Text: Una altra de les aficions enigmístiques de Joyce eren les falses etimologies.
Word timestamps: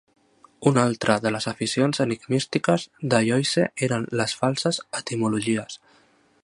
Una 0.69 0.85
altra 0.91 1.17
de 1.25 1.31
les 1.35 1.45
aficions 1.51 2.01
enigmístiques 2.05 2.85
de 3.15 3.21
Joyce 3.29 3.67
eren 3.89 4.07
les 4.23 4.35
falses 4.41 4.81
etimologies. 5.03 5.81